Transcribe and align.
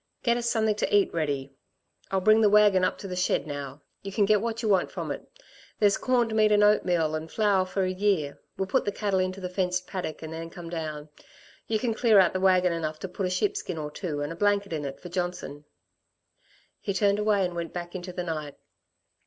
Get 0.23 0.35
us 0.35 0.49
something 0.49 0.73
to 0.77 0.95
eat 0.95 1.13
ready, 1.13 1.53
I'll 2.09 2.21
bring 2.21 2.41
the 2.41 2.49
wagon 2.49 2.83
up 2.83 2.97
to 2.97 3.07
the 3.07 3.15
shed 3.15 3.45
now. 3.45 3.83
You 4.01 4.11
can 4.11 4.25
get 4.25 4.41
what 4.41 4.63
you 4.63 4.67
want 4.67 4.89
from 4.91 5.11
it. 5.11 5.21
There's 5.77 5.95
corned 5.97 6.33
meat 6.33 6.51
and 6.51 6.63
oatmeal 6.63 7.13
and 7.13 7.31
flour 7.31 7.67
for 7.67 7.83
a 7.83 7.91
year. 7.93 8.41
We'll 8.57 8.65
put 8.65 8.85
the 8.85 8.91
cattle 8.91 9.19
into 9.19 9.39
the 9.39 9.47
fenced 9.47 9.85
paddock 9.85 10.23
and 10.23 10.33
then 10.33 10.49
come 10.49 10.71
down. 10.71 11.09
You 11.67 11.77
can 11.77 11.93
clear 11.93 12.17
out 12.17 12.33
the 12.33 12.39
wagon 12.39 12.73
enough 12.73 12.97
to 13.01 13.07
put 13.07 13.27
a 13.27 13.29
sheepskin 13.29 13.77
or 13.77 13.91
two 13.91 14.21
and 14.21 14.33
a 14.33 14.35
blanket 14.35 14.73
in 14.73 14.85
it 14.85 14.99
for 14.99 15.09
Johnson." 15.09 15.65
He 16.79 16.95
turned 16.95 17.19
away 17.19 17.45
and 17.45 17.53
went 17.55 17.71
back 17.71 17.93
into 17.93 18.11
the 18.11 18.23
night. 18.23 18.55